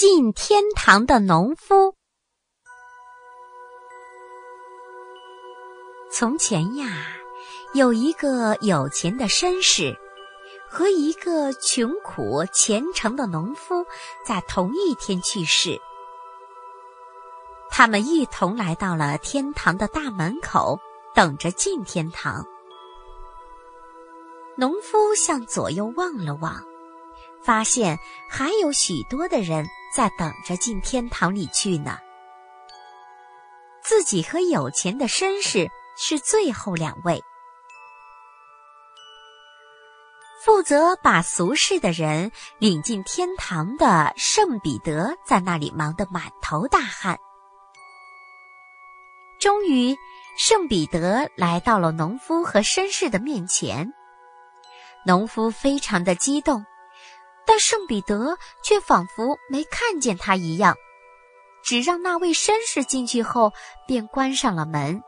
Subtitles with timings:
[0.00, 1.96] 进天堂的农夫。
[6.08, 6.86] 从前呀，
[7.74, 9.98] 有一个有钱的绅士
[10.70, 13.84] 和一个穷苦虔诚的农夫，
[14.24, 15.80] 在同一天去世。
[17.68, 20.78] 他们一同来到了天堂的大门口，
[21.12, 22.46] 等着进天堂。
[24.54, 26.62] 农夫向左右望了望，
[27.42, 31.98] 发现还有许多的人在等着进天堂里去呢。
[33.82, 37.22] 自己和有钱的绅士是最后两位。
[40.44, 47.18] 负责把俗世的人领进天堂的圣彼得在那里忙得满头大汗。
[49.40, 49.96] 终于，
[50.38, 53.92] 圣彼得来到了农夫和绅士的面前。
[55.06, 56.64] 农夫非常的激动，
[57.50, 60.76] 但圣彼得却仿佛没看见他一样，
[61.64, 63.50] 只让那位绅士进去后
[63.86, 65.02] 便关上了门。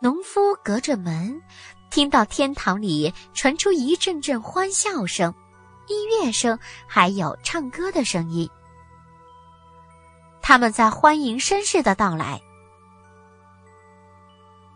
[0.00, 1.40] 农夫隔着门，
[1.88, 5.32] 听到天堂里传出一阵阵欢笑声、
[5.86, 8.50] 音乐声，还有唱歌的声音。
[10.42, 12.42] 他们在欢迎绅士的到来。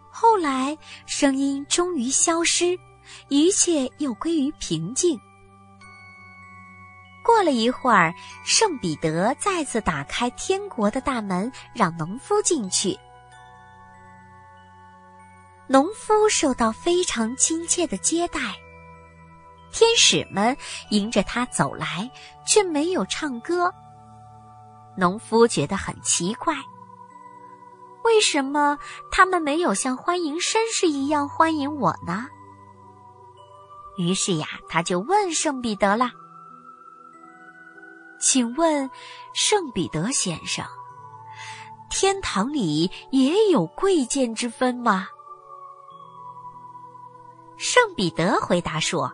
[0.08, 2.78] 后来，声音终于消失，
[3.28, 5.18] 一切又归于平静。
[7.22, 12.98] 过了一会儿，圣彼得再次打开天国的大门，让农夫进去。
[15.68, 18.40] 农夫受到非常亲切的接待，
[19.70, 20.56] 天使们
[20.90, 22.10] 迎着他走来，
[22.46, 23.72] 却没有唱歌。
[24.96, 26.54] 农夫觉得很奇怪，
[28.04, 28.76] 为什么
[29.10, 32.26] 他们没有像欢迎绅士一样欢迎我呢？
[33.96, 36.10] 于是呀，他就问圣彼得了
[38.22, 38.88] ：“请问，
[39.34, 40.64] 圣彼得先生，
[41.90, 45.08] 天堂里也有贵贱之分吗？”
[47.58, 49.12] 圣彼得回答说：“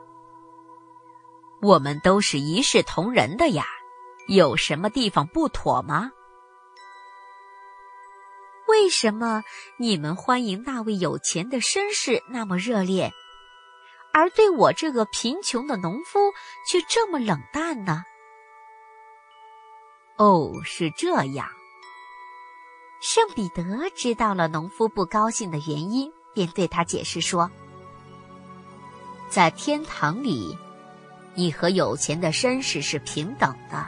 [1.62, 3.64] 我们都是一视同仁的呀。”
[4.28, 6.10] 有什么地方不妥吗？
[8.66, 9.42] 为什么
[9.78, 13.10] 你们欢迎那位有钱的绅士那么热烈，
[14.12, 16.20] 而对我这个贫穷的农夫
[16.70, 18.02] 却这么冷淡呢？
[20.18, 21.48] 哦，是这样。
[23.00, 23.64] 圣彼得
[23.96, 27.50] 知道了农夫不高兴的原因，便对他解释说
[29.30, 30.58] ：“在天堂里，
[31.34, 33.86] 你和有钱的绅士是平等的。”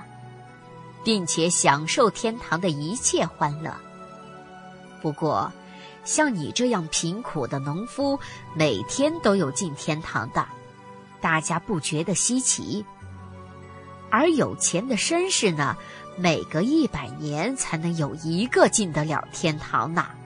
[1.02, 3.74] 并且享受天堂的一切欢乐。
[5.00, 5.50] 不过，
[6.04, 8.20] 像你这样贫苦的农夫，
[8.54, 10.46] 每天都有进天堂的，
[11.18, 12.84] 大家不觉得稀奇；
[14.10, 15.74] 而有钱的绅士呢，
[16.22, 20.19] 每隔一百年才能有一个进得了天堂呢。